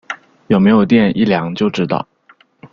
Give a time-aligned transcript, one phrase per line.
[0.47, 2.07] 有没有电一量就知道